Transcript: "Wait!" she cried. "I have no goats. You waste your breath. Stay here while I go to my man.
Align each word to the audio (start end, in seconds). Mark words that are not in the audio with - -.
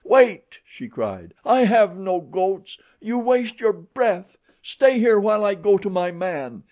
"Wait!" 0.03 0.61
she 0.65 0.87
cried. 0.87 1.31
"I 1.45 1.65
have 1.65 1.95
no 1.95 2.19
goats. 2.19 2.79
You 2.99 3.19
waste 3.19 3.59
your 3.61 3.71
breath. 3.73 4.35
Stay 4.63 4.97
here 4.97 5.19
while 5.19 5.45
I 5.45 5.53
go 5.53 5.77
to 5.77 5.91
my 5.91 6.09
man. 6.09 6.59